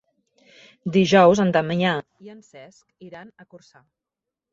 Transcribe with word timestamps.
Dijous 0.95 1.41
en 1.43 1.51
Damià 1.57 1.91
i 2.29 2.33
en 2.37 2.39
Cesc 2.47 3.07
iran 3.09 3.29
a 3.45 3.47
Corçà. 3.53 3.83